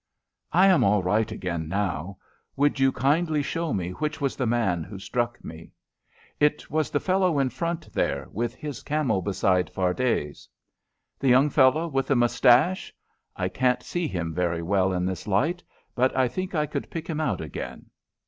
"I 0.51 0.65
am 0.65 0.83
all 0.83 1.03
right 1.03 1.31
again, 1.31 1.67
now. 1.67 2.17
Would 2.55 2.79
you 2.79 2.91
kindly 2.91 3.43
show 3.43 3.71
me 3.71 3.91
which 3.91 4.19
was 4.19 4.35
the 4.35 4.47
man 4.47 4.83
who 4.83 4.97
struck 4.97 5.45
me?" 5.45 5.73
"It 6.39 6.71
was 6.71 6.89
the 6.89 6.99
fellow 6.99 7.37
in 7.37 7.51
front 7.51 7.93
there 7.93 8.27
with 8.31 8.55
his 8.55 8.81
camel 8.81 9.21
beside 9.21 9.69
Fardet's." 9.69 10.49
"The 11.19 11.27
young 11.29 11.51
fellow 11.51 11.87
with 11.87 12.07
the 12.07 12.15
moustache 12.15 12.91
I 13.35 13.47
can't 13.47 13.83
see 13.83 14.07
him 14.07 14.33
very 14.33 14.63
well 14.63 14.91
in 14.91 15.05
this 15.05 15.27
light, 15.27 15.63
but 15.93 16.17
I 16.17 16.27
think 16.27 16.55
I 16.55 16.65
could 16.65 16.89
pick 16.89 17.07
him 17.07 17.21
out 17.21 17.39
again. 17.39 17.91